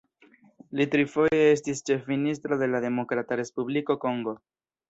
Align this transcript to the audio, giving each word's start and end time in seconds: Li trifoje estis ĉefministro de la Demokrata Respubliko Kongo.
Li 0.79 0.87
trifoje 0.95 1.43
estis 1.49 1.85
ĉefministro 1.91 2.59
de 2.63 2.71
la 2.73 2.83
Demokrata 2.89 3.41
Respubliko 3.43 3.99
Kongo. 4.09 4.39